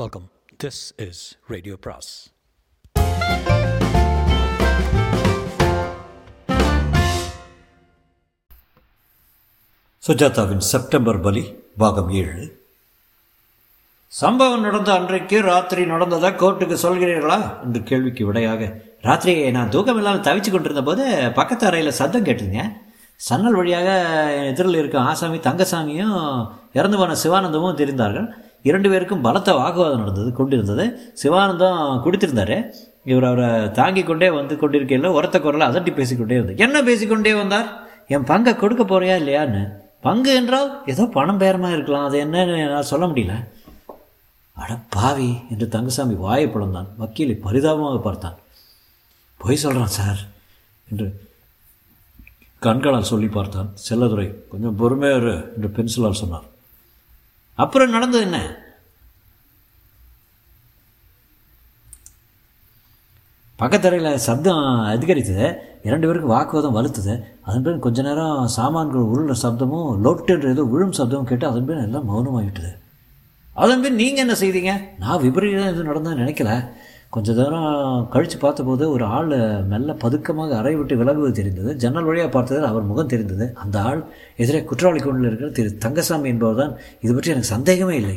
[0.00, 0.26] Welcome
[0.62, 1.18] this is
[1.52, 2.10] radio பிராஸ்
[10.06, 11.42] சுஜாதாவின் September பலி
[11.78, 12.44] பாகம் ஏழு.
[14.08, 17.62] சம்பவம் நடந்த அன்றைக்கு ராத்திரி நடந்ததா கோர்ட்டுக்கு சொல்கிறீர்களா?
[17.64, 21.04] என்று கேள்விக்கு விடையாக ராத்திரி நான் தூக்கம் இல்லாமல் தவிச்சு கொண்டிருந்த போது
[21.34, 22.62] பக்கத்து அறையில் சத்தம் கேட்டுங்க.
[23.16, 23.88] சன்னல் வழியாக
[24.44, 26.16] எதிரில் இருக்கும் ஆசாமி தங்கசாமியும்
[26.72, 28.30] இறந்து போன சிவானந்தமும் தெரிந்தார்கள்.
[28.62, 31.14] இரண்டு பேருக்கும் பலத்த வாக்குவாதம் நடந்தது கொண்டிருந்தது.
[31.22, 32.70] சிவானந்தம் குடித்திருந்தாரு.
[33.04, 36.56] இவர் அவரை தாங்கி கொண்டே வந்து கொண்டிருக்கையில் உரத்த குரலை அதட்டி பேசிக்கொண்டே இருந்தார்.
[36.56, 37.68] என்ன பேசிக்கொண்டே வந்தார்?
[38.08, 39.62] என் பங்கை கொடுக்க போறியா இல்லையான்னு?
[40.00, 42.04] பங்கு என்றால் ஏதோ பணம் பேரமாக இருக்கலாம்.
[42.04, 43.34] அது என்னன்னு என்னால் சொல்ல முடியல.
[44.52, 46.88] அட பாவி என்று தங்கசாமி வாயை பிளந்தான்.
[47.00, 48.38] வக்கீலை பரிதாபமாக பார்த்தான்.
[49.38, 50.20] பொய் சொல்கிறான் சார்
[50.90, 51.30] என்று
[52.58, 53.70] கண்களால் சொல்லி பார்த்தான்.
[53.90, 56.44] செல்லதுரை கொஞ்சம் பொறுமையாக என்று பென்சிலால் சொன்னார்.
[57.54, 58.38] அப்புறம் நடந்தது என்ன?
[63.62, 65.46] பக்கத்தறையில் சப்தம் அதிகரித்தது.
[65.88, 67.14] இரண்டு பேருக்கு வாக்குவாதம் வலுத்தது.
[67.46, 72.08] அதன் பின் கொஞ்ச நேரம் சாமான்கள் உருள சப்தமும் லொட்டுன்ற ஏதோ விழும் சப்தமும் கேட்டு அதன் பிறகு எல்லாம்
[72.10, 72.70] மௌனமாகிட்டுது
[73.62, 74.72] அதன் பின் நீங்கள் என்ன செய்தீங்க?
[75.02, 76.52] நான் விபரீதம் எதுவும் நடந்ததுன்னு நினைக்கல.
[77.14, 79.32] கொஞ்ச தூரம் கழித்து பார்த்தபோது ஒரு ஆள்
[79.72, 81.70] மெல்ல பதுக்கமாக அறை விட்டு விலகுவது தெரிந்தது.
[81.82, 83.46] ஜன்னல் வழியாக பார்த்ததில் அவர் முகம் தெரிந்தது.
[83.64, 84.00] அந்த ஆள்
[84.44, 86.72] எதிரே குற்றவாளி கொண்டில் இருக்கிற திரு தங்கசாமி என்பவர் தான்
[87.04, 88.16] இது பற்றி எனக்கு சந்தேகமே இல்லை.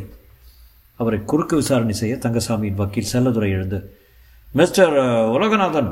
[0.99, 3.79] அவரை குறுக்கு விசாரணை செய்ய தங்கசாமியின் வக்கீல் செல்லதுரை எழுந்து
[4.59, 4.93] மிஸ்டர்
[5.35, 5.89] உலகநாதன்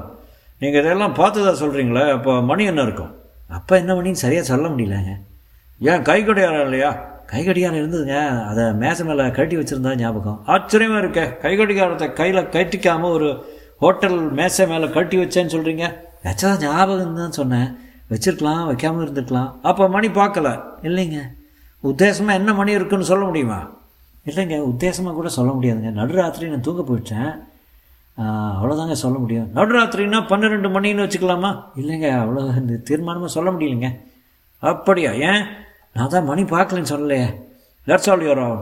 [0.62, 3.12] நீங்கள் இதெல்லாம் பார்த்துதான் சொல்கிறீங்களே அப்போ மணி என்ன இருக்கும்?
[3.58, 5.14] அப்போ என்ன மணின்னு சரியாக சொல்ல முடியலங்க
[5.82, 6.92] ஏன் கை கடிகாரம் இல்லையா?
[7.32, 8.18] கை கடிகாரம் இருந்ததுங்க.
[8.50, 10.40] அதை மேசை மேலே கட்டி வச்சுருந்தா ஞாபகம்.
[10.46, 11.22] ஆச்சரியமாக இருக்க.
[11.44, 13.30] கை கடிகாரத்தை கையில் கட்டிக்காமல் ஒரு
[13.84, 15.86] ஹோட்டல் மேசை மேலே கட்டி வச்சேன்னு சொல்கிறீங்க
[16.26, 17.70] வச்சதா ஞாபகம் தான் சொன்னேன்.
[18.12, 20.50] வச்சிருக்கலாம் வைக்காமல் இருந்துக்கலாம் அப்போ மணி பார்க்கல.
[20.90, 21.22] இல்லைங்க.
[21.84, 23.62] உத்தேசமாக என்ன மணி இருக்குன்னு சொல்ல முடியுமா?
[24.26, 25.92] இல்லைங்க உத்தேசமாக கூட சொல்ல முடியாதுங்க.
[26.02, 27.32] நடுராத்திரி நான் தூங்க போயிட்டேன்
[28.18, 29.48] அவ்வளோதாங்க சொல்ல முடியும்.
[29.56, 31.52] நடுராத்திரின்னா பன்னிரெண்டு மணின்னு வச்சுக்கலாமா?
[31.76, 33.90] இல்லைங்க அவ்வளோ இந்த தீர்மானமாக சொல்ல முடியலைங்க.
[34.60, 35.44] அப்படியா ஏன்?
[35.96, 37.28] நான் தான் மணி பார்க்கலன்னு சொல்லலையே.
[37.88, 38.62] தட்ஸ் ஆல் யுவர் ஆன்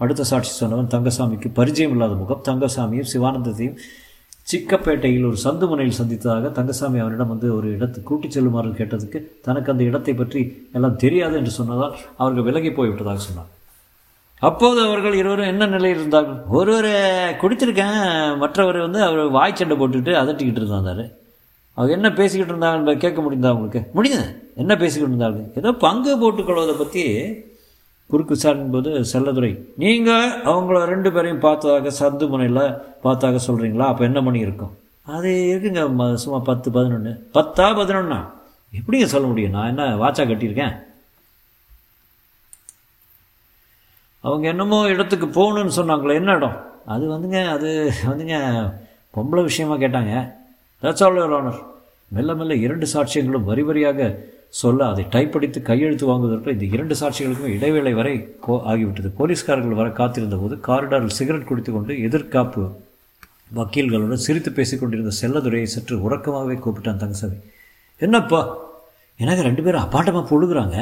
[0.00, 2.42] அடுத்த சாட்சி சொன்னவன் தங்கசாமிக்கு பரிச்சயம் இல்லாத முகம்.
[2.48, 3.78] தங்கசாமியும் சிவானந்தத்தையும்
[4.50, 9.84] சிக்கப்பேட்டையில் ஒரு சந்து முனையில் சந்தித்ததாக தங்கசாமி அவனிடம் வந்து ஒரு இடத்தை கூட்டிச் செல்லுமாறு கேட்டதுக்கு தனக்கு அந்த
[9.84, 13.50] இடத்தை பற்றி எல்லாம் தெரியாது என்று சொன்னதால் அவர்கள் விலகி போய்விட்டதாக சொன்னார்.
[14.48, 16.38] அப்போது அவர்கள் இருவரும் என்ன நிலையில் இருந்தார்கள்?
[16.58, 16.92] ஒருவர்
[17.40, 17.98] குடிச்சிருக்கேன்
[18.42, 21.04] மற்றவர் வந்து அவர் வாய்ச்சண்டை போட்டுட்டு அதட்டிக்கிட்டு இருந்தார்.
[21.76, 24.24] அவங்க என்ன பேசிக்கிட்டு இருந்தாங்க கேட்க முடிந்தா அவங்களுக்கு முடியுது
[24.62, 27.04] என்ன பேசிக்கிட்டு இருந்தாங்க ஏதோ பங்கு போட்டுக்கொள்வதை பற்றி
[28.10, 29.50] குறுக்கு விசாரிக்கும் போது செல்லதுரை
[29.82, 32.62] நீங்கள் அவங்கள ரெண்டு பேரையும் பார்த்ததாக சந்து முனையில்
[33.04, 34.72] பார்த்தாக சொல்கிறீங்களா அப்போ என்ன மணி இருக்கும்?
[35.16, 38.18] அது இருக்குங்க சும்மா பத்து பதினொன்று பத்தா பதினொன்னா?
[38.78, 39.54] எப்படிங்க சொல்ல முடியும்?
[39.56, 40.74] நான் என்ன வாட்சா கட்டியிருக்கேன்?
[44.20, 46.56] அவங்க என்னமோ இடத்துக்கு போகணுன்னு சொன்னாங்களே என்ன இடம்?
[46.86, 48.36] அது வந்துங்க அது வந்துங்க
[49.16, 50.12] பொம்பளை விஷயமா கேட்டாங்க.
[50.82, 51.60] தட்ஸ் ஆல் யுவர் ஆனர்
[52.08, 54.08] மெல்ல மெல்ல இரண்டு சாட்சியங்களும் வரி வரியாக
[54.60, 58.14] சொல்ல அதை டைப் அடித்து கையெழுத்து வாங்குவதற்கு இந்த இரண்டு சாட்சிகளுக்கும் இடைவேளை வரை
[58.44, 59.10] போ ஆகிவிட்டது.
[59.18, 62.62] போலீஸ்காரர்கள் வர காத்திருந்த போது காரிடாரில் சிகரெட் குடித்து கொண்டு எதிர்காப்பு
[63.58, 67.38] வக்கீல்களுடன் சிரித்து பேசிக்கொண்டிருந்த செல்லதுரையை சற்று உறக்கமாகவே கூப்பிட்டான் தங்கசாமி
[67.98, 68.40] என்னப்பா?
[69.16, 70.76] எனக்கு ரெண்டு பேரும் அப்பாட்டமாக பொழுகுறாங்க.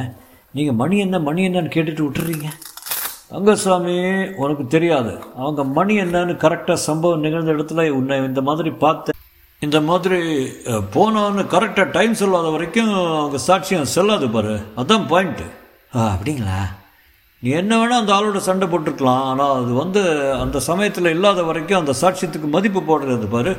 [0.53, 2.49] நீங்கள் மணி என்ன மணி என்னன்னு கேட்டுட்டு விட்டுறீங்க?
[3.33, 3.97] ரங்கசாமி
[4.43, 5.13] உனக்கு தெரியாது.
[5.41, 9.17] அவங்க மணி என்னன்னு கரெக்டாக சம்பவம் நிகழ்ந்த இடத்துல உன்னை இந்த மாதிரி பார்த்து
[9.67, 10.19] இந்த மாதிரி
[10.95, 14.55] போனான்னு கரெக்டாக டைம் சொல்லாத வரைக்கும் அவங்க சாட்சியம் செல்லாது பாரு.
[14.81, 15.47] அதான் பாயிண்ட்டு
[15.97, 16.61] ஆ அப்படிங்களா?
[17.43, 19.25] நீ என்ன வேணால் அந்த ஆளோட சண்டை போட்டிருக்கலாம்.
[19.31, 20.01] ஆனால் அது வந்து
[20.45, 23.53] அந்த சமயத்தில் இல்லாத வரைக்கும் அந்த சாட்சியத்துக்கு மதிப்பு போடுறது பாரு?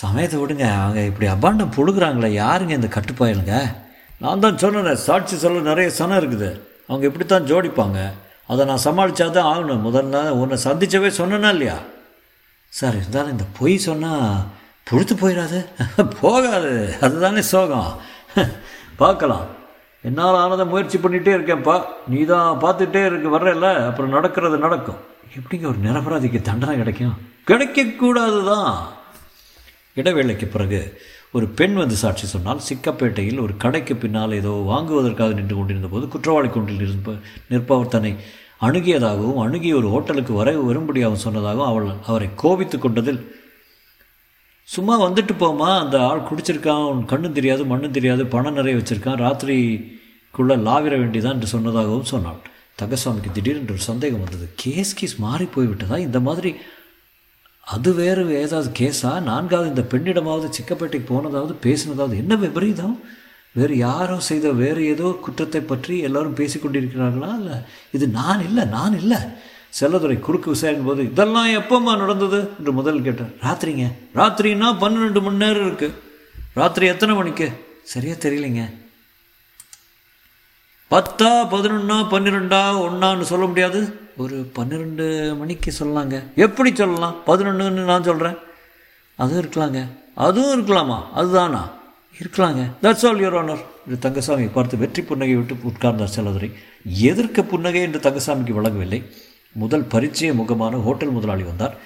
[0.00, 0.66] சமயத்தை விடுங்க.
[0.82, 3.56] அவங்க இப்படி அபாண்டம் பொழுகிறாங்களே யாருங்க இந்த கட்டுப்பாயிலுங்க?
[4.22, 6.50] நான் தான் சொன்னேன் சாட்சி சொல்ல நிறைய சனம் இருக்குது.
[6.88, 8.12] அவங்க இப்படித்தான் ஜோடிப்பாங்க.
[8.46, 11.78] அதை நான் சமாளித்தா தான் ஆகணும் முதல்ல உன்னை சந்திச்சவே சொன்னேன்னா இல்லையா?
[12.68, 14.44] சார் இருந்தாலும் இந்த பொய் சொன்னால்
[14.84, 15.66] பொழுத்து போயிடாது.
[16.20, 16.96] போகாது.
[17.00, 18.00] அதுதானே சோகம்.
[18.96, 19.46] பார்க்கலாம்.
[20.02, 21.84] என்னால் ஆனதை முயற்சி பண்ணிகிட்டே இருக்கேன்ப்பா.
[22.08, 25.00] நீ தான் பார்த்துட்டே இருக்கு வர்றல அப்புறம் நடக்கிறது நடக்கும்.
[25.38, 27.14] எப்படிங்க ஒரு நிரபராதிக்கு தண்டனை கிடைக்கும்?
[27.50, 28.88] கிடைக்கக்கூடாது தான்
[29.94, 31.00] இடைவேளைக்கு பிறகு
[31.34, 36.48] ஒரு பெண் வந்து சாட்சி சொன்னால் சிக்கப்பேட்டையில் ஒரு கடைக்கு பின்னால் ஏதோ வாங்குவதற்காக நின்று கொண்டிருந்த போது குற்றவாளி
[36.48, 37.14] கொண்டில் இருப்ப
[37.48, 38.12] நிற்பவர் தன்னை
[38.60, 43.20] அணுகியதாகவும் அணுகி ஒரு ஹோட்டலுக்கு வர வரும்படியாகவும் சொன்னதாகவும் அவள் அவரை கோபித்து கொண்டதில்
[44.68, 50.56] சும்மா வந்துட்டு போமா அந்த ஆள் குடிச்சிருக்கான் உன் கண்ணும் தெரியாது மண்ணும் தெரியாது பணம் நிறைய வச்சுருக்கான் ராத்திரிக்குள்ளே
[50.68, 52.40] லாவிர வேண்டியதான் என்று சொன்னதாகவும் சொன்னாள்.
[52.80, 54.46] தங்கசாமிக்கு திடீரென்று ஒரு சந்தேகம் வந்தது.
[54.56, 55.98] கேஸ் கேஸ் மாறி போய்விட்டதா?
[55.98, 56.52] இந்த மாதிரி
[57.66, 59.10] அது வேறு ஏதாவது கேஸா?
[59.22, 62.96] நான்காவது இந்த பெண்ணிடமாவது சிக்கப்பேட்டைக்கு போனதாவது பேசினதாவது என்ன விபரீதம்?
[63.58, 67.56] வேறு யாரோ செய்த வேறு ஏதோ குற்றத்தை பற்றி எல்லாரும் பேசிக்கொண்டிருக்கிறார்களா இல்லை
[67.96, 69.20] இது நான் இல்லை நான் இல்லை.
[69.80, 72.40] செல்லதுரை குறுக்கு விசாரிக்கும் போது இதெல்லாம் எப்போம்மா நடந்தது?
[72.58, 73.86] என்று முதல் கேட்டேன் ராத்திரிங்க.
[74.20, 75.98] ராத்திரின்னா பன்னெண்டு மணி நேரம் இருக்குது
[76.60, 77.48] ராத்திரி எத்தனை மணிக்கு?
[77.92, 78.64] சரியாக தெரியலைங்க.
[80.92, 83.94] பத்தா பதினொன்னா பன்னிரெண்டா ஒன்னான்னு சொல்ல முடியாது.
[84.16, 86.34] ஒரு பன்னிரெண்டு மணிக்கு சொல்லலாங்க.
[86.36, 87.14] எப்படி சொல்லலாம்?
[87.26, 88.36] பதினொன்றுன்னு நான் சொல்கிறேன்
[89.16, 89.86] அதுவும் இருக்கலாங்க.
[90.14, 90.98] அதுவும் இருக்கலாமா?
[91.16, 91.70] அதுதானா?
[92.18, 92.70] இருக்கலாங்க.
[92.82, 96.52] தட்ஸ் ஆல் யுவர் ஆனர் என்று தங்கசாமி பார்த்து வெற்றி புன்னகை விட்டு உட்கார்ந்தார் செல்லதுரை.
[96.84, 99.04] எதிர்க்க புன்னகை என்று தங்கசாமிக்கு வழங்கவில்லை.
[99.52, 101.76] முதல் பரிச்சய முகமான ஹோட்டல் முதலாளி வந்தார்.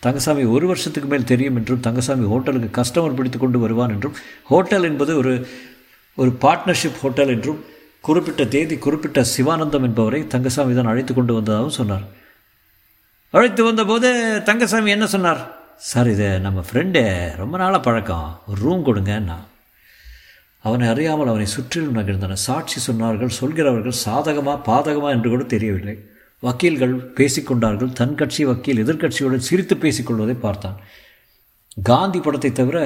[0.00, 4.14] தங்கசாமி ஒரு வருஷத்துக்கு மேல் தெரியும் என்றும் தங்கசாமி ஹோட்டலுக்கு கஸ்டமர் பிடித்து கொண்டு வருவான் என்றும்
[4.44, 5.48] ஹோட்டல் என்பது ஒரு
[6.16, 7.64] ஒரு பார்ட்னர்ஷிப் ஹோட்டல் என்றும்
[8.04, 12.04] குறிப்பிட்ட தேதி குறிப்பிட்ட சிவானந்தம் என்பவரை தங்கசாமி தான் அழைத்து கொண்டு வந்ததாகவும் சொன்னார்.
[13.34, 14.08] அழைத்து வந்தபோது
[14.48, 15.40] தங்கசாமி என்ன சொன்னார்?
[15.90, 17.02] சார் இது நம்ம ஃப்ரெண்டு
[17.36, 18.30] ரொம்ப நாளாக பழக்கம்.
[18.46, 19.38] ஒரு ரூம் கொடுங்கன்னா
[20.64, 22.38] அவனை அறியாமல் அவனை சுற்றிலும் நகர்ந்தன.
[22.46, 25.96] சாட்சி சொன்னார்கள் சொல்கிறவர்கள் சாதகமா பாதகமா என்று கூட தெரியவில்லை.
[26.42, 27.92] வக்கீல்கள் பேசிக்கொண்டார்கள்.
[27.92, 30.76] தன் கட்சி வக்கீல் எதிர்கட்சியுடன் சிரித்து பேசிக்கொள்வதை பார்த்தான்.
[31.82, 32.78] காந்தி படத்தை தவிர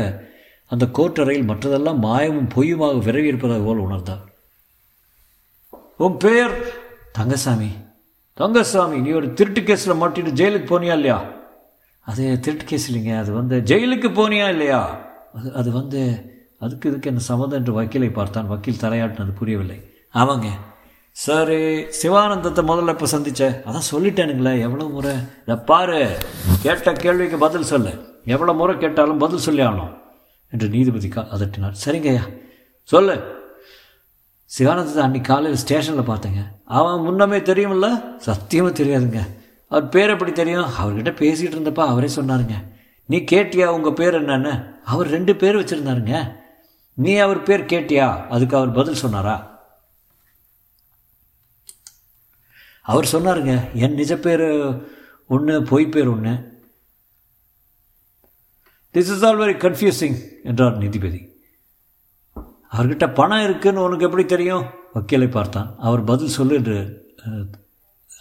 [0.70, 4.22] அந்த கோர்ட் அறையில் மற்றதெல்லாம் மாயமும் பொய்யுமாக விரவி இருப்பதாக போல் உணர்ந்தான்
[5.96, 6.54] உன் பெயர்?
[7.12, 7.70] தங்கசாமி.
[8.34, 11.24] தங்கசாமி நீ ஒரு திருட்டு கேஸில் மாட்டிட்டு ஜெயிலுக்கு போனியா இல்லையா?
[12.00, 13.18] அது திருட்டு கேஸ் இல்லைங்க.
[13.18, 15.00] அது வந்து ஜெயிலுக்கு போனியா இல்லையா?
[15.34, 18.48] அது அது வந்து அதுக்கு இதுக்கு என்ன சம்மந்தம் என்று வக்கீலை பார்த்தான்.
[18.48, 19.90] வக்கீல் தலையாட்டினது புரியவில்லை.
[20.14, 20.46] ஆமாங்க.
[21.10, 25.12] சரி சிவானந்தத்தை முதல்ல இப்போ சந்திச்சேன் அதான் சொல்லிட்டேனுங்களே எவ்வளோ முறை?
[25.42, 26.16] இதை பாரு.
[26.62, 28.22] கேட்ட கேள்விக்கு பதில் சொல்லு.
[28.24, 29.98] எவ்வளோ முறை கேட்டாலும் பதில் சொல்லி ஆகணும்
[30.50, 31.74] என்று நீதிபதி கா அதட்டினார்.
[31.84, 32.22] சரிங்கய்யா.
[32.82, 33.33] சொல்லு.
[34.46, 36.48] சிவானந்தத்தை அன்னைக்கு காலையில் ஸ்டேஷனில் பார்த்தேங்க.
[36.64, 38.16] அவன் முன்னமே தெரியுமில்ல?
[38.16, 39.28] சத்தியமாக தெரியாதுங்க.
[39.68, 40.64] அவர் பேர் எப்படி தெரியும்?
[40.64, 42.54] அவர்கிட்ட பேசிகிட்டு இருந்தப்போ அவரே சொன்னாருங்க.
[43.06, 43.66] நீ கேட்டியா?
[43.66, 44.78] உங்கள் பேர் என்னன்னு?
[44.84, 46.36] அவர் ரெண்டு பேர் வச்சுருந்தாருங்க.
[46.94, 48.26] நீ அவர் பேர் கேட்டியா?
[48.26, 49.52] அதுக்கு அவர் பதில் சொன்னாரா?
[52.82, 54.48] அவர் சொன்னாருங்க என் நிஜ பேர்
[55.26, 56.52] ஒன்று பொய் பேர் ஒன்று
[58.92, 61.33] this is all very confusing என்றார் நீதிபதி.
[62.76, 64.64] அவர்கிட்ட பணம் இருக்குன்னு உனக்கு எப்படி தெரியும்?
[64.94, 65.74] வக்கீலை பார்த்தான்.
[65.78, 67.02] அவர் பதில் சொல்லு என்று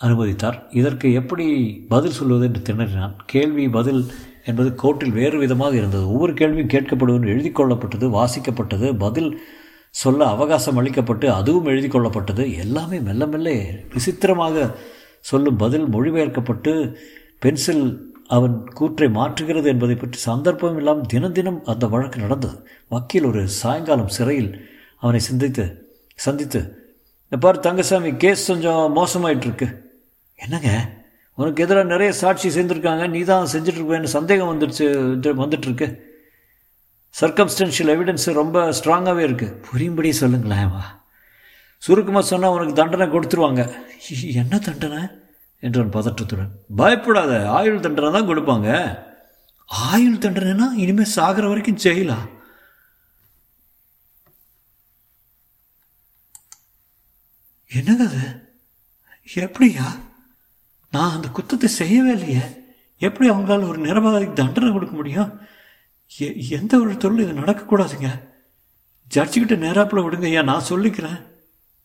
[0.01, 0.63] அனுமதித்தார்.
[0.71, 1.45] இதற்கு எப்படி
[1.89, 3.15] பதில் சொல்வது என்று திணறினான்.
[3.25, 4.05] கேள்வி பதில்
[4.45, 6.11] என்பது கோர்ட்டில் வேறு விதமாக இருந்தது.
[6.11, 9.41] ஒவ்வொரு கேள்வியும் கேட்கப்படுவது எழுதி கொள்ளப்பட்டது வாசிக்கப்பட்டது பதில்
[9.89, 12.57] சொல்ல அவகாசம் அளிக்கப்பட்டு அதுவும் எழுதி கொள்ளப்பட்டது.
[12.57, 13.49] எல்லாமே மெல்ல மெல்ல
[13.93, 14.75] விசித்திரமாக
[15.19, 16.95] சொல்லும் பதில் மொழிபெயர்க்கப்பட்டு
[17.39, 22.55] பென்சில் அவன் கூற்றை மாற்றுகிறது என்பதை பற்றி சந்தர்ப்பம் இல்லாமல் தினம் தினம் அந்த வழக்கு நடந்தது.
[22.89, 24.51] வக்கீல் ஒரு சாயங்காலம் சிறையில்
[24.99, 25.65] அவனை சிந்தித்து
[26.15, 26.61] சந்தித்து
[27.31, 29.67] பார் தங்கசாமி கேஸ் கொஞ்சம் மோசமாயிட்டு இருக்கு
[30.35, 30.71] என்னங்க?
[31.37, 34.85] உனக்கு எதிராக நிறைய சாட்சி சேர்ந்துருக்காங்க நீ தான் செஞ்சிட்ருப்பேன்னு சந்தேகம் வந்துடுச்சு
[35.43, 35.87] வந்துட்டுருக்கு.
[37.21, 40.83] சர்க்கம்ஸ்டன்ஷியல் எவிடன்ஸ் ரொம்ப ஸ்ட்ராங்காகவே இருக்குது புரியும்படி சொல்லுங்களேன் வா.
[41.77, 43.63] சுருக்கமாக சொன்னால் உனக்கு தண்டனை கொடுத்துருவாங்க.
[44.41, 45.01] என்ன தண்டனை?
[45.63, 48.97] என்றான் பதற்றத்துடன் பயப்படாத ஆயுள் தண்டனை தான் கொடுப்பாங்க.
[49.65, 52.17] ஆயுள் தண்டனைனா இனிமேல் சாகிற வரைக்கும் ஜெயிலா?
[57.69, 58.53] என்னங்க அது?
[59.35, 59.83] எப்படியா?
[60.91, 62.41] நான் அந்த குத்தத்தை செய்யவே இல்லையே.
[62.97, 65.39] எப்படி அவங்களால ஒரு நிரபராதிக்கு தண்டனை கொடுக்க முடியும்?
[66.19, 68.27] எ- எந்த ஒரு தொழில் இது நடக்கக்கூடாதுங்க.
[69.13, 71.27] ஜட்ஜுக்கிட்ட நேராப்பில் விடுங்க ஐயா நான் சொல்லிக்கிறேன்.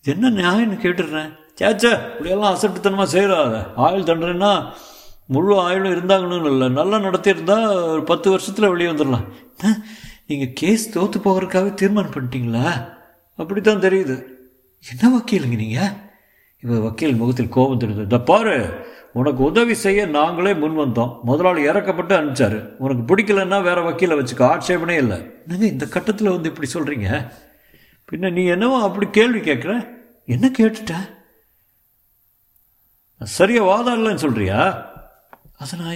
[0.03, 1.48] என்ன நியாயம்னு கேட்டுடுறேன்.
[1.61, 3.55] சேச்சே இப்படியெல்லாம் அசட்டுத்தனமாக செய்கிறாத
[3.87, 4.53] ஆயுள் தண்டனைன்னா
[5.35, 6.69] முழு ஆயுளும் இருந்தாங்கன்னு இல்லை.
[6.81, 7.57] நல்லா நடத்தியிருந்தா
[7.95, 9.27] ஒரு பத்து வருஷத்தில் வெளியே வந்துடலாம்.
[10.29, 12.69] நீங்கள் கேஸ் தோற்று போகிறதுக்காக தீர்மானம் பண்ணிட்டீங்களா?
[13.41, 14.17] அப்படி தான் தெரியுது.
[14.93, 15.93] என்ன வக்கீலுங்க நீங்கள்
[16.63, 18.07] இப்போ வக்கீல் முகத்தில் கோபம் தெரியுது.
[18.09, 18.57] இந்த பாரு
[19.19, 21.13] உனக்கு உதவி செய்ய நாங்களே முன் வந்தோம்.
[21.29, 22.59] முதலாளி இறக்கப்பட்டு அனுப்பிச்சாரு.
[22.85, 24.43] உனக்கு பிடிக்கலன்னா வேற வக்கீலை வச்சுக்க.
[24.55, 25.19] ஆட்சேபனே இல்லை.
[25.45, 27.09] என்னங்க இந்த கட்டத்தில் வந்து இப்படி சொல்கிறீங்க
[28.11, 29.73] பின்ன நீ என்னவோ அப்படி கேள்வி கேட்குற?
[30.35, 30.95] என்ன கேட்டுட்ட?
[33.25, 34.87] சரியா வாதாடலன்னு சொல்றியா?
[35.59, 35.95] அதை நான்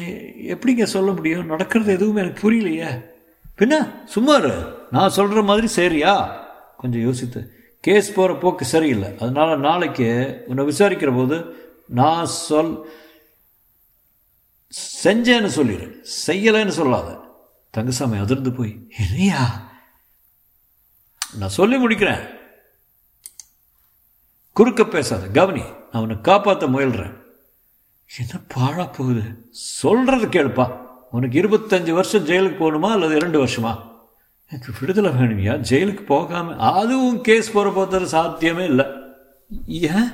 [0.58, 1.46] எப்படிங்க சொல்ல முடியும்?
[1.46, 3.10] நடக்கிறது எதுவுமே எனக்கு புரியலையே.
[3.58, 4.86] பின்ன சும்மா இரு.
[4.90, 6.46] நான் சொல்கிற மாதிரி சரியா?
[6.76, 7.52] கொஞ்சம் யோசித்து.
[7.80, 9.18] கேஸ் போகிற போக்கு சரியில்லை.
[9.18, 11.44] அதனால் நாளைக்கு உன்னை விசாரிக்கிற போது
[11.88, 12.92] நான் சொல்
[15.04, 16.06] செஞ்சேன்னு சொல்லிடு.
[16.26, 17.20] செய்யலைன்னு சொல்லாத.
[17.70, 19.72] தங்கசாமி அதிர்ந்து போய் என்னையா?
[21.34, 22.28] நான் சொல்லி முடிக்கிறேன்.
[24.52, 25.26] குறுக்க பேசாத.
[25.26, 25.62] கவனி.
[25.92, 27.20] நான் அவனை காப்பாற்ற முயல்கிறேன்
[28.18, 29.20] என்ன பாழா போகுது?
[29.50, 30.76] சொல்கிறது கேளுப்பா.
[31.10, 33.90] உனக்கு இருபத்தஞ்சு வருஷம் ஜெயிலுக்கு போகணுமா அல்லது இரண்டு வருஷமா?
[34.50, 35.64] எனக்கு விடுதலை வேணுமியா.
[35.70, 38.86] ஜெயிலுக்கு போகாம அதுவும் கேஸ் போகிற போகிறது சாத்தியமே இல்லை.
[39.66, 40.12] ஏன்?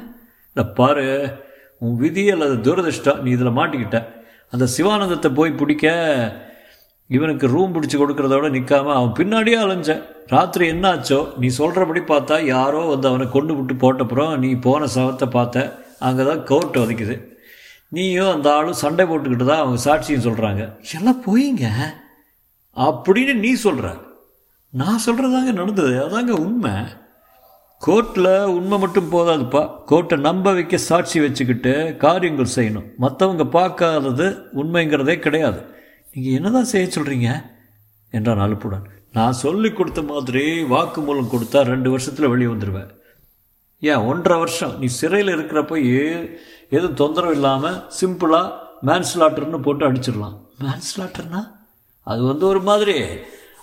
[0.54, 1.36] இல்லை பாரு
[1.78, 4.12] உன் விதி அல்லது துரதிர்ஷ்டம் நீ இதில் மாட்டிக்கிட்ட.
[4.50, 6.47] அந்த சிவானந்தத்தை போய் பிடிக்க
[7.10, 11.18] இவனுக்கு ரூம் பிடிச்சி கொடுக்கறதோட நிற்காம அவன் பின்னாடியே அலைஞ்சேன் ராத்திரி என்னாச்சோ?
[11.40, 15.64] நீ சொல்கிறபடி பார்த்தா யாரோ வந்து அவனை கொண்டு விட்டு போட்டப்புறம் நீ போன சவத்தை பார்த்த.
[15.98, 17.16] அங்கே தான் கோர்ட் ஒதுக்குது
[17.96, 20.62] நீயும் அந்த ஆளும் சண்டை போட்டுக்கிட்டு தான் அவங்க சாட்சியும் சொல்கிறாங்க
[20.96, 21.66] எல்லாம் போயிங்க.
[22.76, 23.88] அப்படின்னு நீ சொல்கிற
[24.80, 25.94] நான் சொல்கிறதாங்க நடந்தது.
[26.04, 26.74] அதாங்க உண்மை.
[27.82, 29.62] கோர்ட்டில் உண்மை மட்டும் போதாதுப்பா.
[29.90, 32.86] கோர்ட்டை நம்ப வைக்க சாட்சி வச்சுக்கிட்டு காரியங்கள் செய்யணும்.
[33.04, 34.26] மற்றவங்க பார்க்காதது
[34.60, 35.60] உண்மைங்கிறதே கிடையாது.
[36.18, 37.28] நீங்கள் என்னதான் செய்ய சொல்கிறீங்க
[38.18, 38.86] என்றான் அலுப்புடன்.
[39.16, 42.88] நான் சொல்லி கொடுத்த மாதிரி வாக்குமூலம் கொடுத்தா ரெண்டு வருஷத்தில் வெளியே வந்துடுவேன்
[43.90, 44.72] ஏன் ஒன்றரை வருஷம்?
[44.80, 45.74] நீ சிறையில் இருக்கிறப்ப
[46.76, 48.54] எதுவும் தொந்தரவு இல்லாமல் சிம்பிளாக
[48.88, 50.36] மேன்ஸ்லாட்டர்னு போட்டு அடிச்சிடலாம்.
[50.64, 51.42] மேன்ஸ்லாட்டர்னா
[52.06, 52.96] அது வந்து ஒரு மாதிரி.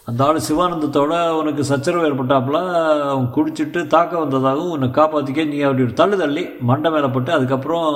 [0.10, 2.58] அந்த ஆள் சிவானந்தத்தோட உனக்கு சச்சரவு ஏற்பட்டாப்புல
[3.12, 7.88] அவன் குடிச்சிட்டு தாக்க வந்ததாகவும் உன்னை காப்பாற்றிக்க நீ அப்படி ஒரு தள்ளு தள்ளி மண்டை மேலே போட்டு அதுக்கப்புறம்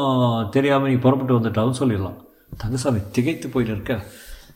[0.56, 2.18] தெரியாமல் நீ புறப்பட்டு வந்துட்டாவும் சொல்லிடலாம்.
[2.64, 3.96] தங்கசாமி திகைத்து போயிட்டு இருக்க.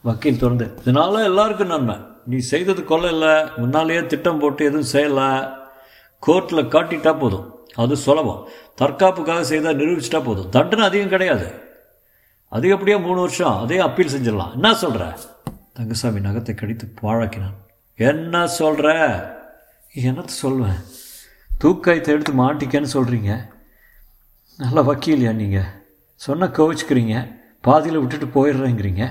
[0.03, 0.65] வக்கீல் திறந்து.
[0.85, 1.95] இதனால எல்லாருக்கும் நன்மை.
[2.25, 5.53] நீ செய்தது கொலை இல்லை முன்னாலேயே திட்டம் போட்டு எதுவும் செய்யலை
[6.27, 7.65] கோர்ட்டில் காட்டிட்டா போதும்.
[7.75, 8.47] அது சுலபம்.
[8.81, 10.49] தற்காப்புக்காக செய்தால் நிரூபிச்சிட்டா போதும்.
[10.49, 11.47] தண்டனை அதிகம் கிடையாது.
[12.49, 14.53] அதிகப்படியாக மூணு வருஷம் அதே அப்பீல் செஞ்சிடலாம்.
[14.53, 15.13] என்ன சொல்கிற
[15.73, 17.57] தங்கசாமி நகத்தை கடித்து பாழாக்கினான்.
[17.95, 18.89] என்ன சொல்கிற
[19.95, 20.79] என்னத்தை சொல்வேன்?
[21.63, 23.31] தூக்காயத்தை எடுத்து மாட்டிக்கன்னு சொல்கிறீங்க
[24.57, 25.69] நல்ல வக்கீலையா நீங்கள்
[26.15, 27.15] சொன்ன கோவிச்சுக்கிறீங்க.
[27.61, 29.03] பாதியில் விட்டுட்டு போயிடுறேங்கிறீங்க.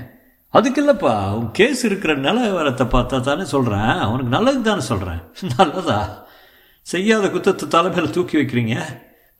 [0.53, 5.21] அதுக்கு இல்லைப்பா உன் கேஸ் இருக்கிற நிலவரத்தை பார்த்தா தானே சொல்கிறேன் அவனுக்கு நல்லது தானே சொல்கிறேன்
[5.53, 5.99] நல்லதா?
[6.87, 8.75] செய்யாத குத்தத்தை தலைமையில் தூக்கி வைக்கிறீங்க?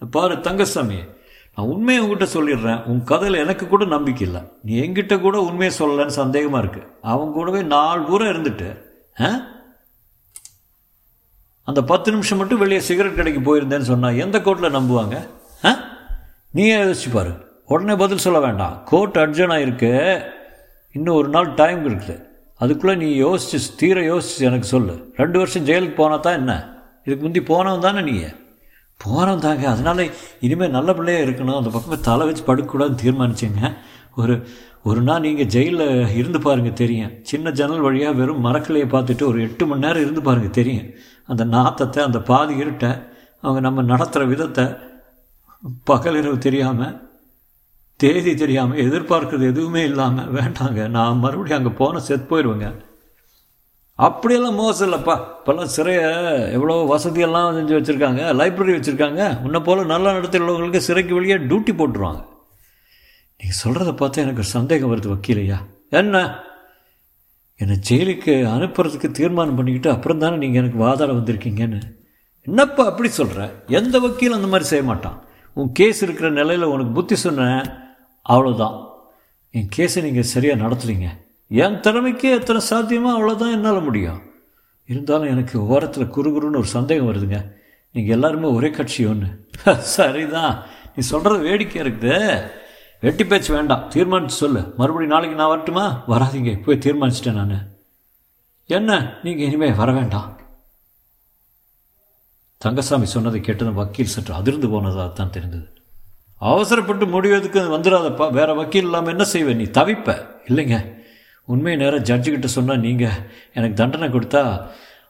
[0.01, 0.99] பாரு தங்கசாமி
[1.57, 2.79] நான் உண்மையை உங்ககிட்ட சொல்லிடுறேன்.
[2.85, 4.41] உன் கதையில் எனக்கு கூட நம்பிக்கை இல்லை.
[4.63, 8.69] நீ எங்கிட்ட கூட உண்மையை சொல்லலைன்னு சந்தேகமாக இருக்குது அவன் கூடவே நாலு பூரா இருந்துட்டு
[9.17, 9.29] ஆ?
[11.67, 15.15] அந்த பத்து நிமிஷம் மட்டும் வெளியே சிகரெட் கடைக்கு போயிருந்தேன்னு சொன்னால் எந்த கோர்ட்டில் நம்புவாங்க?
[15.63, 15.71] ஆ?
[16.53, 17.33] நீயே யோசிச்சு பாரு.
[17.67, 18.75] உடனே பதில் சொல்ல வேண்டாம்.
[18.85, 19.91] கோர்ட் அர்ஜென்ட் ஆகிருக்கு
[20.95, 22.15] இன்னும் ஒரு நாள் டைம் இருக்குது.
[22.61, 24.93] அதுக்குள்ளே நீ யோசிச்சு தீர யோசிச்சு எனக்கு சொல்லு.
[25.21, 26.53] ரெண்டு வருஷம் ஜெயிலுக்கு போனால் தான் என்ன?
[27.05, 28.15] இதுக்கு முந்தி போனவன் தானே நீ?
[29.05, 29.65] போனவன் தாங்க.
[29.69, 30.03] அதனால்
[30.45, 31.57] இனிமேல் நல்ல பிள்ளையாக இருக்கணும்.
[31.61, 33.71] அந்த பக்கமே தலை வச்சு படுக்கக்கூடாதுன்னு தீர்மானிச்சிங்க.
[34.21, 34.35] ஒரு
[34.89, 37.11] ஒரு நாள் நீங்கள் ஜெயிலில் இருந்து பாருங்கள் தெரியும்.
[37.29, 40.89] சின்ன ஜன்னல் வழியாக வெறும் மரக்கிளையை பார்த்துட்டு ஒரு எட்டு மணி நேரம் இருந்து பாருங்கள் தெரியும்.
[41.31, 42.91] அந்த நாத்தத்தை அந்த பாதி இருட்டை
[43.41, 44.65] அவங்க நம்ம நடத்துகிற விதத்தை
[45.89, 46.95] பகலிரவு தெரியாமல்
[47.95, 52.69] தேதி தெரியாமல் எதிர்பார்க்குறது எதுவுமே இல்லாமல் வேண்டாங்க நான் மறுபடியும் அங்கே போன செத்து போயிடுவேங்க.
[53.95, 56.07] அப்படியெல்லாம் மோசம் இல்லைப்பா இப்போல்லாம் சிறையை
[56.55, 59.21] எவ்வளோ வசதியெல்லாம் செஞ்சு வச்சுருக்காங்க லைப்ரரி வச்சுருக்காங்க.
[59.45, 62.21] உன்னை போல் நல்ல நடத்தில் உள்ளவங்களுக்கு சிறைக்கு வெளியே டியூட்டி போட்டுருவாங்க.
[63.39, 65.59] நீங்கள் சொல்கிறத பார்த்தா எனக்கு சந்தேகம் வருது வக்கீலையா?
[65.89, 66.23] என்ன?
[67.59, 71.81] என்னை ஜெயிலுக்கு அனுப்புறதுக்கு தீர்மானம் பண்ணிக்கிட்டு அப்புறம் தானே நீங்கள் எனக்கு வாதாட வந்திருக்கீங்கன்னு.
[72.47, 73.41] என்னப்பா அப்படி சொல்கிற
[73.79, 75.17] எந்த வக்கீலும் அந்த மாதிரி செய்ய மாட்டான்.
[75.57, 77.63] உன் கேஸ் இருக்கிற நிலையில் உனக்கு புத்தி சொன்னேன்.
[78.29, 78.91] அவ்வளோதான்
[79.49, 81.07] என் கேஸை நீங்கள் சரியாக நடத்துறீங்க.
[81.47, 84.21] என் திறமைக்கு எத்தனை சாத்தியமோ அவ்வளோதான் என்னால் முடியும்.
[84.85, 87.51] இருந்தாலும் எனக்கு ஓரத்தில் குறுகுறுன்னு ஒரு சந்தேகம் வருதுங்க.
[87.91, 89.47] நீங்கள் எல்லாருமே ஒரே கட்சி ஒன்று
[89.81, 90.63] சரிதான்.
[90.95, 92.51] நீ சொல்கிறது வேடிக்கை இருக்குது.
[92.99, 93.91] வெட்டி பேச்சு வேண்டாம்.
[93.91, 94.73] தீர்மானிச்சு சொல்லு.
[94.77, 96.03] மறுபடியும் நாளைக்கு நான் வரட்டுமா?
[96.07, 96.63] வராதிங்க.
[96.63, 97.71] போய் தீர்மானிச்சிட்டேன் நான்.
[98.65, 99.19] என்ன?
[99.23, 100.39] நீங்கள் இனிமேல் வர வேண்டாம்.
[102.57, 105.72] தங்கசாமி சொன்னதை கேட்டதும் வக்கீல் சற்று அதிர்ந்து போனதாக தான் தெரிந்தது.
[106.51, 110.25] அவசரப்பட்டு முடிவதுக்கு வந்துடாதப்பா வேற வக்கீல் இல்லாமல் என்ன செய்வேன் நீ தவிப்ப.
[110.47, 110.85] இல்லைங்க.
[111.45, 113.17] உண்மையை நேரம் ஜட்ஜுக்கிட்ட சொன்னால் நீங்கள்
[113.53, 114.61] எனக்கு தண்டனை கொடுத்தா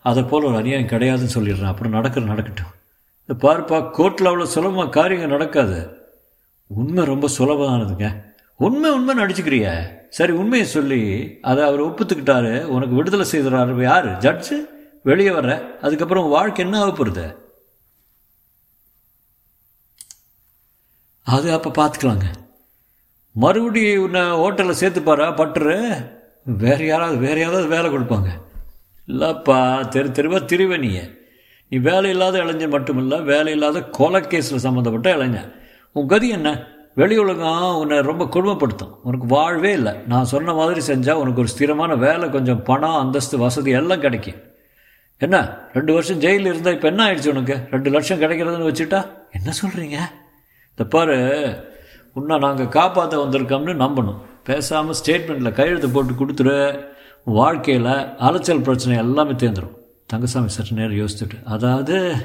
[0.02, 1.66] அதை போல் ஒரு அநியாயம் கிடையாதுன்னு சொல்லிடுறேன்.
[1.66, 2.72] அப்புறம் நடக்கிற நடக்கட்டும்.
[3.26, 5.98] இந்த பாருப்பா கோர்ட்டில் அவ்வளோ சுலபமாக காரியங்கள் நடக்காது.
[6.68, 8.16] உண்மை ரொம்ப சுலபமானதுங்க.
[8.56, 9.68] உண்மை உண்மை நடிச்சுக்கிறிய?
[10.10, 11.02] சரி உண்மையை சொல்லி
[11.42, 12.64] அதை அவர் ஒப்புத்துக்கிட்டாரு.
[12.64, 14.20] உனக்கு விடுதலை செய்கிறாரு யார்?
[14.20, 14.58] ஜட்ஜு
[15.04, 15.80] வெளியே வர்ற.
[15.82, 17.43] அதுக்கப்புறம் வாழ்க்கை என்ன ஆக போகிறது
[21.24, 22.26] அது அப்போ பார்த்துக்கலாங்க
[23.32, 25.28] மறுபடியும் உன்னை ஹோட்டலில் சேர்த்துப்பாரா?
[25.36, 25.78] பட்டுரு.
[26.44, 28.30] வேறு யாராவது வேறு யாராவது வேலை கொடுப்பாங்க.
[29.08, 31.02] இல்லைப்பா தெரு தெருவாக திருவ நீ
[31.70, 35.54] நீ வேலை இல்லாத இளைஞர் மட்டுமில்ல வேலை இல்லாத கொலை கேஸில் சம்மந்தப்பட்ட இளைஞன்.
[35.92, 36.68] உன் கதி என்ன?
[36.96, 39.00] வெளி உலகம் உன்னை ரொம்ப கொடுமைப்படுத்தும்.
[39.04, 39.94] உனக்கு வாழ்வே இல்லை.
[40.08, 44.42] நான் சொன்ன மாதிரி செஞ்சால் உனக்கு ஒரு ஸ்திரமான வேலை கொஞ்சம் பணம் அந்தஸ்து வசதி எல்லாம் கிடைக்கும்.
[45.18, 45.38] என்ன?
[45.74, 47.58] ரெண்டு வருஷம் ஜெயிலில் இருந்தால் இப்போ என்ன ஆயிடுச்சு உனக்கு?
[47.72, 49.08] ரெண்டு லட்சம் கிடைக்கிறதுன்னு வச்சுட்டா?
[49.32, 50.00] என்ன சொல்கிறீங்க
[50.78, 51.18] இந்த பாரு
[52.14, 54.20] உன்னை நாங்கள் காப்பாற்ற வந்திருக்கோம்னு நம்பணும்.
[54.44, 56.80] பேசாமல் ஸ்டேட்மெண்ட்டில் கையெழுத்து போட்டு கொடுத்துரு.
[57.24, 59.78] வாழ்க்கையில் அலைச்சல் பிரச்சனை எல்லாமே தேர்ந்துடும்
[60.08, 62.16] தங்கசாமி சற்று நேரம் யோசிச்சுட்டு அதாவது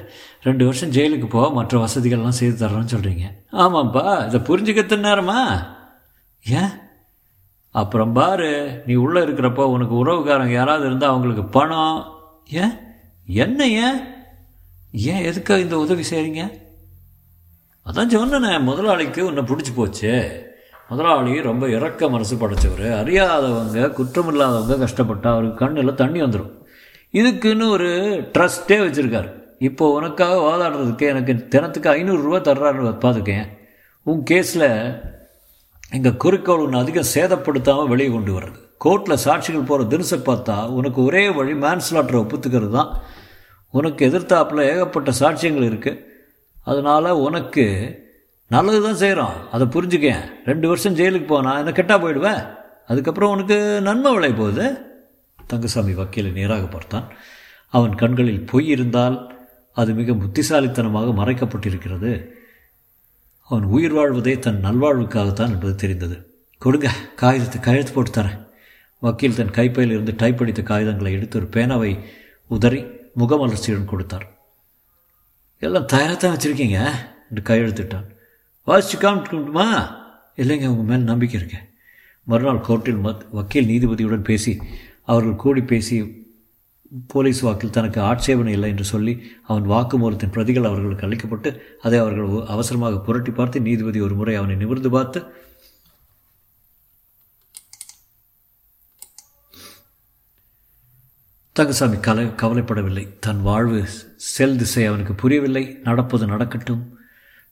[0.43, 5.67] ரெண்டு வருஷம் ஜெயிலுக்கு போக மற்ற வசதிகள்லாம் செய்து தர்றோன்னு சொல்கிறீங்க ஆமாம்ப்பா இதை புரிஞ்சுக்கிறது நேரமா?
[6.45, 6.71] ஏன்?
[7.71, 12.05] அப்புறம் பாரு நீ உள்ளே இருக்கிறப்போ உனக்கு உறவுக்காரங்க யாராவது இருந்தால் அவங்களுக்கு பணம்.
[12.49, 12.75] ஏன்?
[13.27, 14.01] என்ன ஏன்?
[14.93, 16.68] ஏன் எதுக்காக இந்த உதவி செய்கிறீங்க
[17.89, 20.13] அதான் சொன்னேன் முதலாளிக்கு உன்னை பிடிச்சி போச்சு.
[20.91, 22.87] முதலாளி ரொம்ப இறக்க மனசு படைச்சவர்.
[23.01, 26.55] அறியாதவங்க குற்றமில்லாதவங்க கஷ்டப்பட்டா அவருக்கு கண்ணில் தண்ணி வந்துடும்
[27.19, 27.91] இதுக்குன்னு ஒரு
[28.35, 29.29] ட்ரஸ்ட்டே வச்சுருக்காரு.
[29.69, 33.47] இப்போ உனக்காக வாதாடுறதுக்கு எனக்கு தினத்துக்கு ஐநூறுரூவா தர்றாரு பார்த்துக்கேன்.
[34.07, 34.69] உன் கேஸில்
[35.97, 38.59] எங்கள் குறிக்கோள் ஒன்று அதிகம் சேதப்படுத்தாமல் வெளியே கொண்டு வர்றது.
[38.85, 42.91] கோர்ட்டில் சாட்சிகள் போகிற தினசை பார்த்தா உனக்கு ஒரே வழி மேன்ஸ்லாட்டரை ஒப்புத்துக்கிறது தான்
[43.75, 46.08] உனக்கு எதிர்த்தாப்பில் ஏகப்பட்ட சாட்சியங்கள் இருக்குது
[46.71, 47.65] அதனால் உனக்கு
[48.55, 52.43] நல்லது தான் செய்கிறோம் அதை புரிஞ்சுக்கேன் ரெண்டு வருஷம் ஜெயிலுக்கு போனால் என்ன கெட்டால் போயிடுவேன்?
[52.91, 53.57] அதுக்கப்புறம் உனக்கு
[53.89, 54.67] நன்மை விளை போகுது.
[55.47, 57.07] தங்கசாமி வக்கீலை நேராக பார்த்தான்.
[57.77, 59.17] அவன் கண்களில் பொய் இருந்தால்
[59.73, 62.13] அது மிக புத்திசாலித்தனமாக மறைக்கப்பட்டிருக்கிறது.
[63.51, 66.17] அவன் உயிர் வாழ்வதே தன் நல்வாழ்வுக்காகத்தான் என்பது தெரிந்தது.
[66.63, 66.89] கொடுங்க
[67.21, 68.41] காகிதத்தை கையெழுத்து போட்டு தரேன்.
[69.03, 71.93] வக்கீல் தன் கைப்பையில் இருந்து டைப் அடித்த காகிதங்களை எடுத்து ஒரு பேனாவை
[72.57, 72.81] உதறி
[73.19, 74.27] முகமலர்ச்சியுடன் கொடுத்தார்.
[75.63, 76.81] எல்லாம் தயாராக தான் வச்சுருக்கீங்க?
[77.31, 78.07] என்று கையெழுத்திட்டான்.
[78.67, 79.67] வாசிச்சு காமிட்டுமா
[80.37, 81.67] இல்லைங்க உங்கள் மேல் நம்பிக்கை இருக்கேன்
[82.27, 84.53] மறுநாள் கோர்ட்டில் மத் வக்கீல் நீதிபதியுடன் பேசி
[85.05, 85.97] அவர்கள் கூடி பேசி
[87.07, 89.13] போலீஸ் வாக்கில் தனக்கு ஆட்சேபனை இல்லை என்று சொல்லி
[89.43, 91.51] அவன் வாக்குமூலத்தின் பிரதிகள் அவர்களுக்கு அளிக்கப்பட்டு
[91.83, 95.21] அதை அவர்கள் அவசரமாக புரட்டி பார்த்து நீதிபதி ஒரு முறை அவனை நிமிர்ந்து பார்த்து
[101.59, 103.19] தங்கசாமி கலை கவலைப்படவில்லை.
[103.21, 103.85] தன் வாழ்வு
[104.17, 105.79] செல் திசை அவனுக்கு புரியவில்லை.
[105.83, 106.99] நடப்பது நடக்கட்டும்.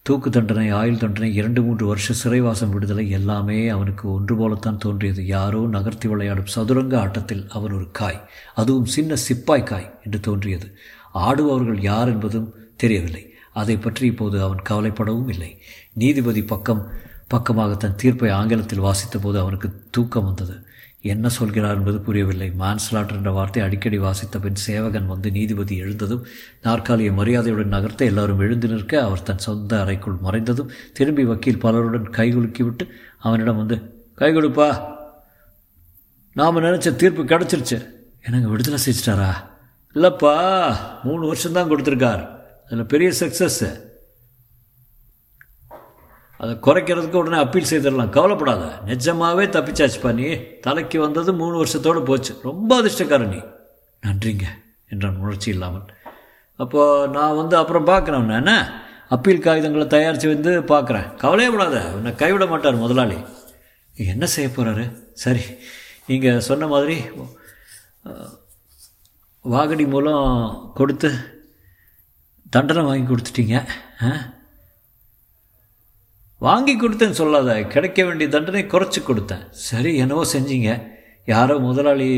[0.02, 5.26] தூக்கு தண்டனை ஆயுள் தண்டனை இரண்டு மூன்று வருஷ சிறைவாசம் விடுதலை எல்லாமே அவனுக்கு ஒன்று போலத்தான் தோன்றியது.
[5.26, 10.78] யாரோ நகர்த்தி விளையாடும் சதுரங்க ஆட்டத்தில் அவன் ஒரு காய் அதுவும் சின்ன சிப்பாய் காய் என்று தோன்றியது.
[11.14, 13.32] ஆடுபவர்கள் யார் என்பதும் தெரியவில்லை.
[13.52, 15.62] அதை பற்றி இப்போது அவன் கவலைப்படவும் இல்லை.
[15.92, 16.86] நீதிபதி பக்கம்
[17.28, 20.65] பக்கமாக தன் தீர்ப்பை ஆங்கிலத்தில் வாசித்த போது அவனுக்கு தூக்கம் வந்தது.
[21.06, 22.48] என்ன சொல்கிறார் என்பது புரியவில்லை.
[22.58, 26.26] மான்ஸ்லாட்டர் என்ற வார்த்தை அடிக்கடி வாசித்த பின் சேவகன் வந்து நீதிபதி எழுந்ததும்
[26.62, 32.86] நாற்காலியை மரியாதையுடன் நகர்த்த எல்லாரும் எழுந்து நிற்க அவர் தன் சொந்த அறைக்குள் மறைந்ததும் திரும்பி வக்கீல் பலருடன் கைகுலுக்கிவிட்டு
[33.18, 33.78] அவனிடம் வந்து
[34.18, 34.68] கைகொடுப்பா
[36.32, 37.78] நாம் நினச்ச தீர்ப்பு கிடச்சிருச்சு.
[38.22, 39.30] எனக்கு விடுதலை செஞ்சிட்டாரா
[39.94, 40.34] இல்லைப்பா
[41.02, 42.24] மூணு வருஷம்தான் கொடுத்துருக்கார்.
[42.66, 43.68] அதில் பெரிய சக்ஸஸ்ஸு
[46.40, 48.14] அதை குறைக்கிறதுக்கு உடனே அப்பீல் செய்திடலாம்.
[48.16, 48.64] கவலைப்படாத.
[48.90, 50.26] நிஜமாகவே தப்பிச்சாச்சு பண்ணி
[50.66, 52.32] தலைக்கு வந்தது மூணு வருஷத்தோடு போச்சு.
[52.48, 53.40] ரொம்ப அதிர்ஷ்டக்காரணி
[54.02, 54.46] நன்றிங்க
[54.94, 55.86] என்றான் உணர்ச்சி இல்லாமல்.
[56.62, 58.52] அப்போது நான் வந்து அப்புறம் பார்க்குறேன் என்ன?
[59.14, 61.08] அப்பீல் காகிதங்களை தயாரித்து வந்து பார்க்குறேன்.
[61.22, 61.78] கவலையே விடாத.
[61.96, 63.18] உன்னை கைவிட மாட்டார் முதலாளி.
[64.14, 64.84] என்ன செய்ய போகிறாரு
[65.24, 65.44] சரி
[66.08, 66.96] நீங்கள் சொன்ன மாதிரி
[69.44, 70.24] வாகடி மூலம்
[70.78, 71.08] கொடுத்து
[72.54, 73.56] தண்டனை வாங்கி கொடுத்துட்டீங்க.
[74.04, 74.08] ஆ
[76.46, 79.44] வாங்கி கொடுத்தேன்னு சொல்லாத கிடைக்க வேண்டிய தண்டனை குறைச்சி கொடுத்தேன்.
[79.50, 80.70] சரி என்னவோ செஞ்சீங்க.
[81.26, 82.10] யாரோ முதலாளி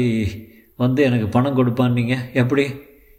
[0.77, 2.17] வந்து எனக்கு பணம் கொடுப்பான்னீங்க.
[2.33, 2.65] எப்படி?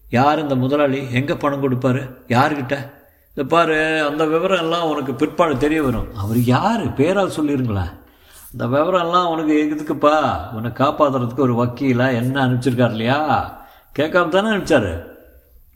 [0.09, 0.99] யார் இந்த முதலாளி?
[1.11, 2.01] எங்கே பணம் கொடுப்பாரு?
[2.27, 2.75] யார்கிட்ட?
[3.27, 6.07] இந்த பாரு அந்த விவரம் எல்லாம் உனக்கு பிற்பாடு தெரிய வரும்.
[6.15, 6.93] அவர் யார்?
[6.93, 7.93] பேரால் சொல்லிருங்களேன்.
[8.51, 10.15] இந்த விவரம் எல்லாம் உனக்கு எதுக்குப்பா?
[10.53, 13.19] உன்னை காப்பாற்றுறதுக்கு ஒரு வக்கீலாக என்ன அனுப்பிச்சிருக்கார் இல்லையா?
[13.99, 14.93] கேட்காம தானே அனுப்பிச்சாரு.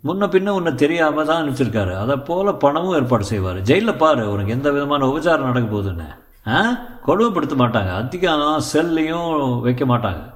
[0.03, 1.97] முன்ன பின்ன உன்னை தெரியாமல் தான் அனுப்பிச்சிருக்காரு.
[1.97, 3.61] அதை போல் பணமும் ஏற்பாடு செய்வார்.
[3.61, 6.05] ஜெயிலில் பாரு உனக்கு எந்த விதமான உபச்சாரம் நடக்க போகுதுன்னு.
[6.47, 6.77] ஆ?
[7.05, 7.95] கொடுமைப்படுத்த மாட்டாங்க.
[7.95, 10.31] அதிகம் செல்லையும் வைக்க மாட்டாங்க.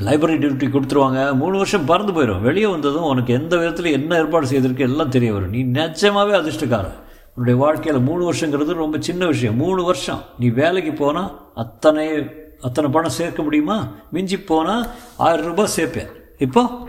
[0.00, 1.34] லைப்ரரி டியூட்டி கொடுத்துருவாங்க.
[1.34, 5.50] மூணு வருஷம் பறந்து போயிடும் வெளியே வந்ததும் உனக்கு எந்த விதத்தில் என்ன ஏற்பாடு செய்திருக்கு எல்லாம் தெரிய வரும்.
[5.50, 7.02] நீ நிச்சயமாகவே அதிர்ஷ்டக்காரன்
[7.34, 9.56] உன்னுடைய வாழ்க்கையில் மூணு வருஷங்கிறது ரொம்ப சின்ன விஷயம்.
[9.56, 10.22] மூணு வருஷம்.
[10.38, 12.08] நீ வேலைக்கு போனால் அத்தனை
[12.60, 13.86] அத்தனை பணம் சேர்க்க முடியுமா?
[14.10, 14.86] மிஞ்சி போனால்
[15.16, 16.08] ஆயிரம் ரூபாய் சேர்ப்பேன்.
[16.38, 16.88] இப்போ?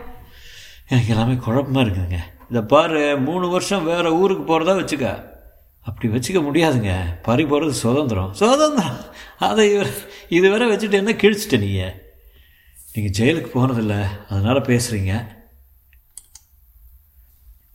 [0.88, 2.18] எனக்கு எல்லாமே குழப்பமாக இருக்குதுங்க.
[2.50, 5.34] இதை பாரு மூணு வருஷம் வேறு ஊருக்கு போகிறதா வச்சுக்க.
[5.80, 7.22] அப்படி வச்சுக்க முடியாதுங்க.
[7.22, 8.34] பறி போகிறது சுதந்திரம்.
[8.34, 8.98] சுதந்திரம்!
[9.38, 9.86] அதை
[10.28, 11.94] இது வரை வச்சுட்டு என்ன கிழிச்சிட்ட நீங்கள்
[12.92, 14.06] நீங்கள் ஜெயிலுக்கு போனதில்ல.
[14.28, 15.14] அதனால் பேசுகிறீங்க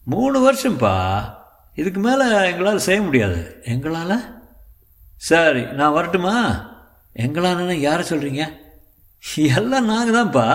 [0.04, 0.96] மூணு வருஷம்ப்பா
[1.76, 3.62] இதுக்கு மேலே எங்களால் செய்ய முடியாது.
[3.64, 4.16] எங்களால்?
[5.16, 6.36] சரி நான் வரட்டுமா?
[7.16, 8.44] எங்களான்னு யாரை சொல்கிறீங்க
[9.36, 10.48] எல்லாம் நாங்கள் தான்ப்பா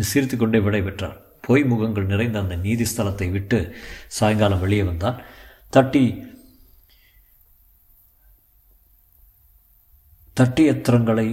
[0.00, 1.16] சிரித்து கொண்டே விடை பெற்றார்
[1.72, 3.58] முகங்கள் நிறைந்த அந்த நீதி ஸ்தலத்தை விட்டு
[4.18, 5.18] சாயங்காலம் வெளியே வந்தான்.
[5.76, 6.04] தட்டி
[10.36, 11.28] தட்டியத்திரங்களை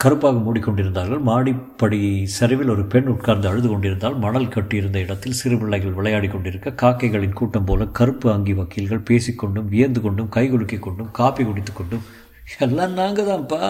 [0.00, 1.20] கருப்பாக மூடிக்கொண்டிருந்தார்கள்.
[1.28, 1.98] மாடிப்படி
[2.38, 7.68] சரிவில் ஒரு பெண் உட்கார்ந்து அழுது கொண்டிருந்தால் மணல் கட்டியிருந்த இடத்தில் சிறு பிள்ளைகள் விளையாடி கொண்டிருக்க காக்கைகளின் கூட்டம்
[7.68, 12.04] போல கருப்பு அங்கி வக்கீல்கள் பேசிக்கொண்டும் வியந்து கொண்டும் கைகுலுக்கிக் கொண்டும் காப்பி குடித்து கொண்டும்
[12.66, 13.62] எல்லாம் நாங்கள் தான்ப்பா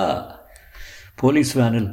[1.22, 1.90] போலீஸ் வேனில்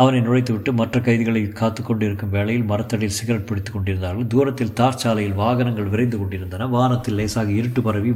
[0.00, 4.26] அவனை நுழைத்துவிட்டு மற்ற கைதிகளை காத்து கொண்டிருக்கும் வேளையில் மரத்தடியில் சிகரெட் பிடித்துக் கொண்டிருந்தார்கள்.
[4.26, 6.66] தூரத்தில் தார் சாலையில் வாகனங்கள் விரைந்து கொண்டிருந்தன.
[6.66, 8.12] வானத்தில் லேசாக இருட்டு பரவி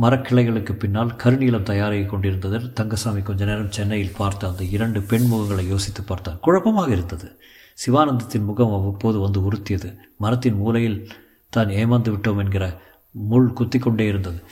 [0.00, 6.02] மரக்கிளைகளுக்கு பின்னால் கருநீளம் தயாராகி கொண்டிருந்தது தங்கசாமி கொஞ்ச நேரம் சென்னையில் பார்த்த அந்த இரண்டு பெண் முகங்களை யோசித்து
[6.02, 6.38] பார்த்தார்.
[6.40, 7.40] குழப்பமாக இருந்தது.
[7.86, 9.96] சிவானந்தத்தின் முகம் அவ்வப்போது வந்து உறுத்தியது.
[10.16, 11.10] மரத்தின் மூலையில்
[11.50, 12.78] தான் ஏமாந்து விட்டோம் என்கிற
[13.10, 14.42] முள் குத்தி கொண்டே இருந்தது.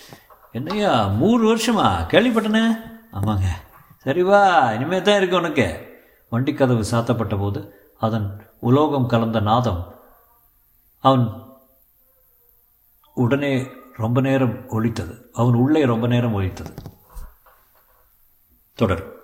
[0.52, 1.88] என்னையா மூணு வருஷமா?
[2.10, 2.64] கேள்விப்பட்டனே?
[3.12, 3.46] ஆமாங்க.
[4.04, 5.85] சரிவா இனிமே தான் இருக்கு உனக்கு.
[6.36, 9.94] வண்டிக்கதவு சாத்தப்பட்ட போது அதன் உலோகம் கலந்த நாதம்
[10.98, 11.32] அவன்
[13.14, 15.22] உடனே ரொம்ப நேரம் ஒழித்தது.
[15.32, 16.76] அவன் உள்ளே ரொம்ப நேரம் ஒழித்தது.
[18.74, 19.15] தொடரும்